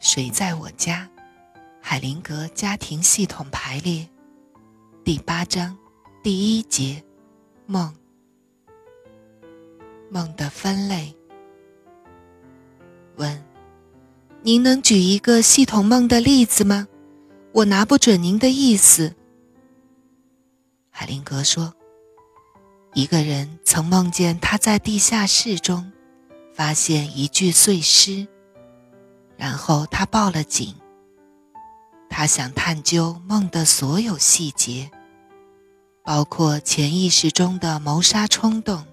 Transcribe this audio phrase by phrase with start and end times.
[0.00, 1.06] 谁在我家？
[1.78, 4.08] 海灵格家庭系统排列，
[5.04, 5.76] 第八章，
[6.22, 7.04] 第一节，
[7.66, 7.94] 梦。
[10.08, 11.14] 梦的分类。
[13.16, 13.44] 问：
[14.40, 16.88] 您能举一个系统梦的例子吗？
[17.52, 19.14] 我拿不准您的意思。
[20.88, 21.74] 海灵格说：
[22.94, 25.92] 一个人曾梦见他在地下室中
[26.54, 28.26] 发现一具碎尸。
[29.40, 30.74] 然后他报了警。
[32.10, 34.90] 他想探究梦的所有细节，
[36.04, 38.84] 包括潜意识中的谋杀冲动，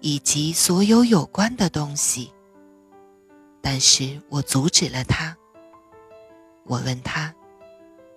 [0.00, 2.32] 以及所有有关的东西。
[3.60, 5.36] 但是我阻止了他。
[6.64, 7.34] 我问他，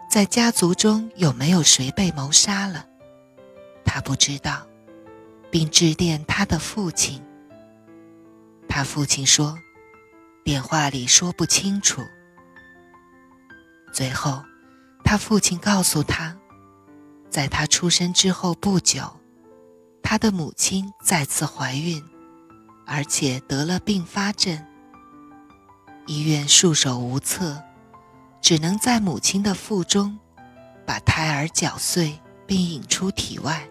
[0.10, 2.88] 在家族中有没有谁被谋杀了？
[3.84, 4.66] 他不知道，
[5.52, 7.22] 并致电他的父亲。
[8.70, 9.60] 他父亲说。
[10.46, 12.04] 电话里说不清楚。
[13.92, 14.44] 最后，
[15.04, 16.38] 他父亲告诉他，
[17.32, 19.02] 在他出生之后不久，
[20.04, 22.00] 他的母亲再次怀孕，
[22.86, 24.64] 而且得了并发症。
[26.06, 27.60] 医院束手无策，
[28.40, 30.16] 只能在母亲的腹中
[30.86, 33.68] 把胎儿搅碎并引出体外。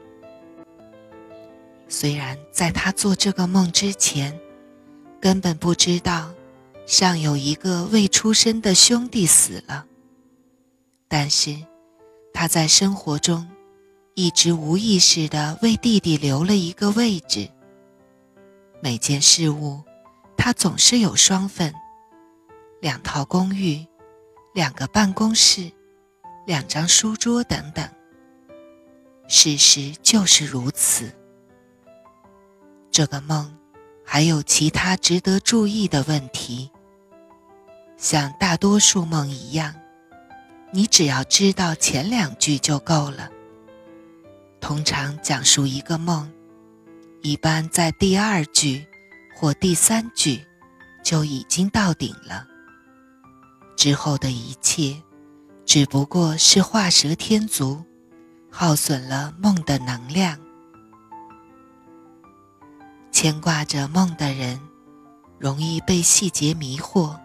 [1.86, 4.36] 虽然在他做这个梦之前，
[5.20, 6.34] 根本不知道。
[6.86, 9.86] 尚有一个未出生的兄弟死了，
[11.08, 11.56] 但是
[12.32, 13.48] 他在生活中
[14.14, 17.48] 一直无意识地为弟弟留了一个位置。
[18.82, 19.82] 每件事物，
[20.36, 21.72] 他总是有双份：
[22.80, 23.86] 两套公寓、
[24.52, 25.72] 两个办公室、
[26.46, 27.88] 两张书桌等等。
[29.26, 31.10] 事实就是如此。
[32.90, 33.56] 这个梦
[34.04, 36.70] 还有其他值得注意的问题。
[38.04, 39.74] 像大多数梦一样，
[40.72, 43.30] 你只要知道前两句就够了。
[44.60, 46.30] 通常讲述一个梦，
[47.22, 48.86] 一般在第二句
[49.34, 50.44] 或第三句
[51.02, 52.46] 就已经到顶了。
[53.74, 55.02] 之后的一切，
[55.64, 57.82] 只不过是画蛇添足，
[58.50, 60.38] 耗损了梦的能量。
[63.10, 64.60] 牵挂着梦的人，
[65.38, 67.18] 容易被细节迷惑。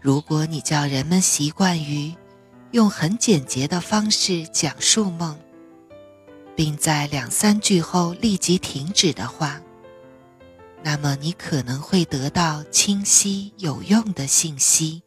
[0.00, 2.14] 如果你叫人们习惯于
[2.70, 5.38] 用很简洁的方式讲述梦，
[6.56, 9.60] 并在两三句后立即停止的话，
[10.82, 15.02] 那么你可能会得到清晰有用的信息。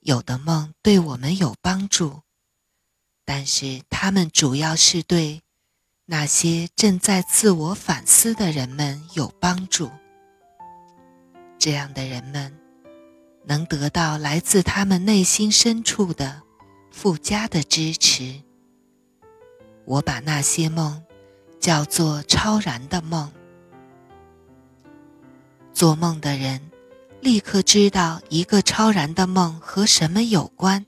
[0.00, 2.20] 有的梦对我们有帮助，
[3.24, 5.40] 但是它们主要是对
[6.04, 9.90] 那些正在自我反思的人们有帮助。
[11.58, 12.56] 这样的人们
[13.44, 16.42] 能得到来自他们内心深处的
[16.90, 18.42] 附加的支持。
[19.84, 21.02] 我把那些梦
[21.58, 23.32] 叫做超然的梦。
[25.72, 26.60] 做梦的人
[27.20, 30.84] 立刻知道一个超然的梦和什么有关，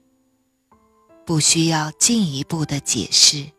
[1.24, 3.50] 不需要进一步的解释。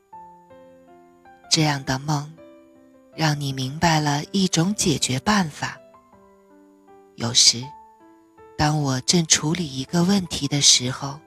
[1.49, 2.31] 这样的梦
[3.15, 5.80] 让你明白了一种解决办法。
[7.21, 7.63] 有时，
[8.57, 11.19] 当我正处理一个问题的时候，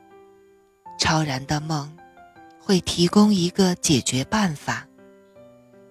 [0.99, 1.97] 超然的梦
[2.59, 4.88] 会提供一个解决办法，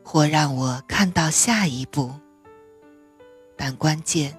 [0.04, 2.12] 或让我看到下一步。
[3.56, 4.38] 但关键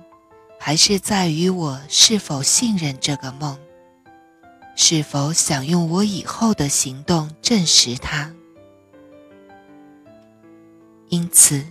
[0.60, 3.58] 还是在于我是否信任这个梦，
[4.76, 8.30] 是否想用我以后的行动证实它。
[11.08, 11.64] 因此，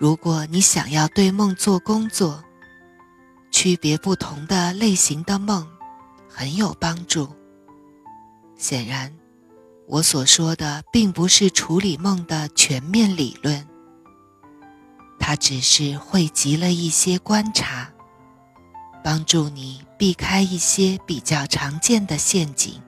[0.00, 2.42] 如果你想要对梦做工作，
[3.54, 5.64] 区别不同的类型的梦
[6.28, 7.28] 很有帮助。
[8.56, 9.16] 显然，
[9.86, 13.64] 我所说的并不是处理梦的全面理论，
[15.20, 17.88] 它只是汇集了一些观察，
[19.04, 22.82] 帮助你避开一些比较常见的陷阱，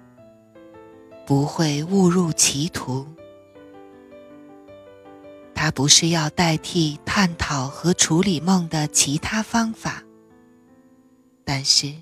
[1.25, 3.07] 不会误入歧途。
[5.55, 10.03] 它不是要代替探讨和处理梦的其他方法。
[11.49, 11.95] 但是，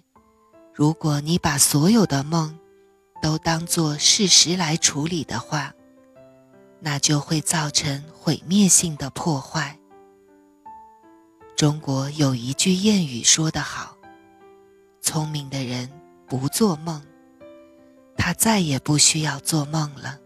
[0.72, 2.58] 如果你把所有的梦
[3.20, 5.74] 都当作事实来处理的话，
[6.80, 9.78] 那就会造成毁灭性的破坏。
[11.54, 13.98] 中国有一句谚语说得好
[15.02, 15.90] ：“聪明的人
[16.26, 17.02] 不做梦，
[18.16, 20.18] 他再也不需要做梦了。”